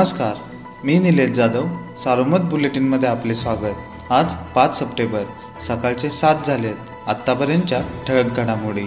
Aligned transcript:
नमस्कार 0.00 0.34
मी 0.84 0.98
निलेश 0.98 1.30
जाधव 1.30 1.66
सारोमत 2.04 2.38
बुलेटिनमध्ये 2.38 3.08
आपले 3.08 3.34
स्वागत. 3.34 3.76
आज 4.10 4.34
पाच 4.54 4.78
सप्टेंबर 4.78 5.22
सकाळचे 5.68 6.10
सात 6.10 6.36
झालेत 6.46 7.08
आत्तापर्यंतच्या 7.08 7.80
ठळक 8.08 8.24
घडामोडी. 8.24 8.86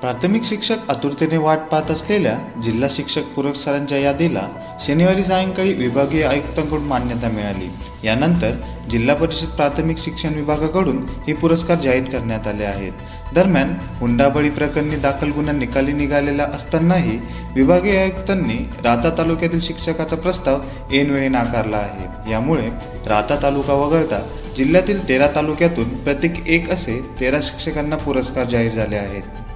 प्राथमिक 0.00 0.44
शिक्षक 0.44 0.90
आतुरतेने 0.90 1.36
वाट 1.36 1.58
पाहत 1.70 1.90
असलेल्या 1.90 2.36
जिल्हा 2.64 2.88
शिक्षक 2.90 3.24
पुरस्कारांच्या 3.34 3.98
यादीला 3.98 4.46
शनिवारी 4.86 5.22
सायंकाळी 5.22 5.72
विभागीय 5.74 6.22
आयुक्तांकडून 6.26 6.84
मान्यता 6.88 7.28
मिळाली. 7.28 7.68
यानंतर 8.04 8.54
जिल्हा 8.90 9.14
परिषद 9.14 9.48
प्राथमिक 9.56 9.98
शिक्षण 9.98 10.34
विभागाकडून 10.34 11.04
हे 11.26 11.32
पुरस्कार 11.32 11.78
जाहीर 11.78 12.10
करण्यात 12.12 12.46
आले 12.48 12.64
आहेत. 12.64 12.92
दरम्यान 13.34 13.74
हुंडाबळी 14.00 14.50
प्रकरणी 14.50 14.96
दाखल 14.96 15.32
गुन्हा 15.32 15.54
निकाली 15.54 15.92
निघालेला 15.92 16.44
असतानाही 16.54 17.18
विभागीय 17.54 17.98
आयुक्तांनी 17.98 18.58
राहता 18.84 19.10
तालुक्यातील 19.18 19.60
शिक्षकाचा 19.60 20.16
प्रस्ताव 20.16 20.60
ऐनवेळी 20.92 21.28
नाकारला 21.28 21.76
आहे. 21.76 22.30
यामुळे 22.30 22.68
राहता 23.08 23.42
तालुका 23.42 23.74
वगळता 23.74 24.22
जिल्ह्यातील 24.56 25.08
तेरा 25.08 25.26
तालुक्यातून 25.34 25.96
प्रत्येक 25.96 26.46
एक 26.46 26.70
असे 26.70 27.00
तेरा 27.20 27.38
शिक्षकांना 27.42 27.96
पुरस्कार 27.96 28.44
जाहीर 28.44 28.72
झाले 28.72 28.96
आहेत. 28.96 29.49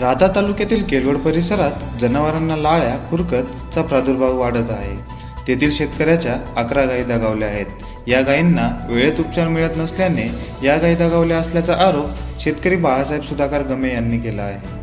राधा 0.00 0.28
तालुक्यातील 0.28 0.82
केलवड 0.82 1.16
परिसरात 1.16 2.00
जनावरांना 2.00 2.56
लाळ्या 2.56 2.96
खुरकतचा 3.10 3.82
प्रादुर्भाव 3.82 4.38
वाढत 4.38 4.70
आहे. 4.70 4.96
तेथील 5.48 5.70
शेतकऱ्याच्या 5.72 6.36
अकरा 6.56 6.84
गायी 6.84 7.04
दगावल्या 7.04 7.48
आहेत. 7.48 7.66
या 8.06 8.20
गायींना 8.20 8.86
वेळेत 8.90 9.20
उपचार 9.20 9.48
मिळत 9.48 9.70
नसल्याने 9.76 10.30
या 10.64 10.76
गायी 10.76 10.94
दगावल्या 10.94 11.38
असल्याचा 11.38 11.74
आरोप 11.74 12.40
शेतकरी 12.40 12.76
बाळासाहेब 12.76 13.22
सुधाकर 13.22 13.62
गमे 13.62 13.94
यांनी 13.94 14.18
केला 14.18 14.42
आहे. 14.42 14.80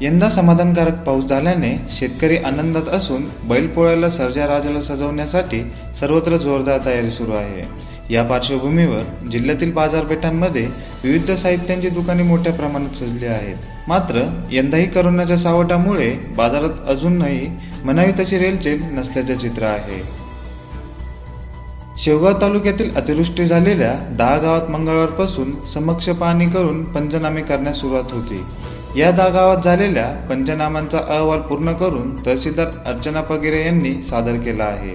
यंदा 0.00 0.30
समाधानकारक 0.30 1.02
पाऊस 1.02 1.24
झाल्याने 1.24 1.76
शेतकरी 1.90 2.36
आनंदात 2.36 2.88
असून 2.88 3.22
बैलपोळ्याला 3.48 4.10
सर्जा 4.10 4.46
राजाला 4.46 4.80
सजवण्यासाठी 4.80 5.72
सर्वत्र 6.00 6.36
जोरदार 6.36 6.78
तयारी 6.86 7.10
सुरू 7.10 7.32
आहे. 7.32 7.93
या 8.10 8.22
पार्श्वभूमीवर 8.22 9.28
जिल्ह्यातील 9.32 9.72
बाजारपेठांमध्ये 9.72 10.62
विविध 11.04 11.30
साहित्यांची 11.30 11.88
दुकाने 11.88 12.22
मोठ्या 12.22 12.52
प्रमाणात 12.52 12.96
सजली 12.96 13.26
आहेत. 13.26 13.56
मात्र 13.88 14.22
यंदाही 14.50 14.86
करोनाच्या 14.86 15.38
सावटामुळे 15.38 16.10
बाजारात 16.36 16.88
अजूनही 16.88 17.46
म्हणावी 17.84 18.12
तशी 18.12 18.38
रेलचेल 18.38 18.82
नसल्याचे 18.82 19.36
चित्र 19.36 19.62
आहे. 19.62 20.02
शेवगाव 21.98 22.40
तालुक्यातील 22.40 22.96
अतिवृष्टी 22.96 23.44
झालेल्या 23.44 23.94
दहा 24.18 24.36
गावात 24.38 24.70
मंगळवारपासून 24.70 25.54
समक्ष 25.74 26.08
पाहणी 26.08 26.46
करून 26.46 26.84
पंचनामे 26.84 27.42
करण्यास 27.42 27.76
सुरुवात 27.76 28.12
होती. 28.12 28.42
या 28.96 29.10
दहा 29.10 29.28
गावात 29.28 29.64
झालेल्या 29.64 30.06
पंचनामांचा 30.28 30.98
अहवाल 30.98 31.40
पूर्ण 31.40 31.72
करून 31.72 32.14
तहसीलदार 32.26 32.66
अर्चना 32.86 33.20
पगिरे 33.20 33.64
यांनी 33.64 33.92
सादर 34.02 34.34
केला 34.34 34.64
आहे. 34.64 34.94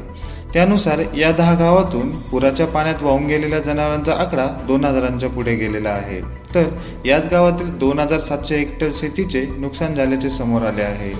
त्यानुसार 0.53 0.99
या 1.17 1.31
दहा 1.31 1.53
गावातून 1.53 2.09
पुराच्या 2.31 2.67
पाण्यात 2.67 3.03
वाहून 3.03 3.25
गेलेल्या 3.27 3.59
जनावरांचा 3.59 4.13
आकडा 4.13 4.47
दोन 4.67 4.85
हजारांच्या 4.85 5.29
पुढे 5.29 5.55
गेलेला 5.55 5.89
आहे. 5.89 6.21
तर 6.55 6.69
याच 7.05 7.27
गावातील 7.31 7.77
दोन 7.77 7.99
हजार 7.99 8.19
सातशे 8.19 8.57
हेक्टर 8.57 8.89
शेतीचे 8.99 9.45
नुकसान 9.57 9.95
झाल्याचे 9.95 10.29
समोर 10.29 10.61
आले 10.61 10.81
आहे. 10.81 11.13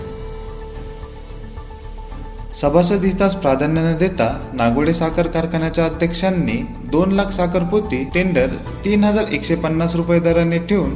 सभासद 2.61 3.03
हितास 3.03 3.35
प्राधान्य 3.35 3.81
न 3.81 3.95
देता 3.97 4.33
नागोडे 4.53 4.93
साखर 4.93 5.27
कारखान्याच्या 5.27 5.85
अध्यक्षांनी 5.85 6.61
दोन 6.91 7.11
लाख 7.11 7.31
साखरपोती 7.31 8.03
टेंडर 8.13 8.47
तीन 8.85 9.03
हजार 9.03 9.31
एकशे 9.31 9.55
पन्नास 9.55 9.95
रुपये 9.95 10.19
दराने 10.19 10.57
ठेवून 10.59 10.95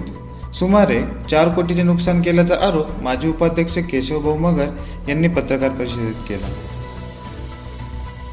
सुमारे 0.59 1.01
चार 1.31 1.49
कोटीचे 1.49 1.83
नुकसान 1.83 2.21
केल्याचा 2.21 2.55
आरोप 2.61 2.89
माजी 3.01 3.27
उपाध्यक्ष 3.27 3.77
केशवभाऊ 3.77 4.37
मगर 4.37 4.67
यांनी 5.09 5.27
पत्रकार 5.27 5.69
परिषदेत 5.69 6.13
केला. 6.29 6.47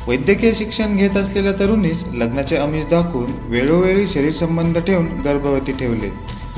वैद्यकीय 0.08 0.52
शिक्षण 0.54 0.96
घेत 0.96 1.16
असलेल्या 1.16 1.52
तरुणीस 1.52 2.02
लग्नाचे 2.14 2.56
आमिष 2.56 2.84
दाखवून 2.84 3.30
वेळोवेळी 3.46 4.06
शरीर 4.06 4.32
संबंध 4.32 4.78
ठेवून 4.78 5.06
गर्भवती 5.24 5.72
ठेवले. 5.72 6.08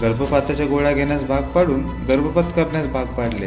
गर्भपाताच्या 0.03 0.67
गोळ्या 0.67 0.93
घेण्यास 0.93 1.23
भाग 1.23 1.43
पाडून 1.43 1.83
गर्भपात 2.09 2.45
करण्यास 2.57 2.87
भाग 2.87 3.05
पाडले. 3.05 3.47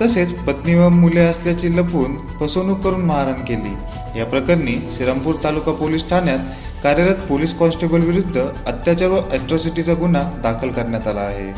तसेच 0.00 0.32
पत्नी 0.38 0.74
व 0.74 0.88
मुले 0.88 1.20
असल्याची 1.20 1.76
लपवून 1.76 2.16
फसवणूक 2.40 2.80
करून 2.80 3.00
मारहाण 3.00 3.44
केली. 3.44 3.74
या 4.18 4.24
प्रकरणी 4.24 4.74
श्रीरामपूर 4.96 5.34
तालुका 5.44 5.72
पोलीस 5.72 6.08
ठाण्यात 6.10 6.38
कार्यरत 6.86 7.14
पोलीस 7.14 7.54
कॉन्स्टेबल 7.58 8.00
विरुद्ध 8.00 8.40
अत्याचार 8.66 9.08
व 9.08 9.16
अॅट्रॉसिटीचा 9.16 9.94
गुन्हा 9.94 10.22
दाखल 10.42 10.68
करण्यात 10.68 11.08
आला 11.08 11.20
आहे. 11.20 11.48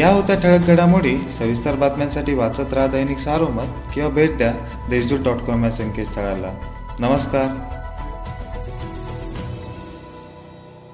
या 0.00 0.08
होत्या 0.08 0.36
ठळक 0.36 0.60
घडामोडी 0.66 1.18
सविस्तर 1.38 1.74
बातम्यांसाठी 1.74 2.34
वाचत 2.34 2.74
राहा 2.74 2.86
दैनिक 2.86 3.18
सारोमत 3.18 3.66
किंवा 3.94 4.10
भेट 4.10 4.36
द्या 4.36 4.52
देशदूत 4.90 5.18
डॉट 5.18 5.36
कॉम 5.36 5.64
या 5.64 5.70
संकेतस्थळाला. 5.70 6.50
नमस्कार. 6.98 7.83